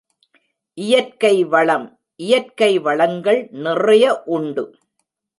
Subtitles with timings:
[0.77, 1.85] இயற்கை வளம்
[2.15, 4.23] இயற்கை வளங்கள் நிறைய
[4.25, 4.63] உண்டு.